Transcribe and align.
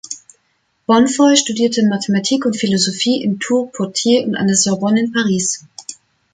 Bonnefoy 0.87 1.35
studierte 1.37 1.85
Mathematik 1.85 2.47
und 2.47 2.57
Philosophie 2.57 3.21
in 3.21 3.39
Tours, 3.39 3.71
Poitiers 3.71 4.25
und 4.25 4.35
an 4.35 4.47
der 4.47 4.55
Sorbonne 4.55 4.99
in 5.01 5.11
Paris. 5.13 5.63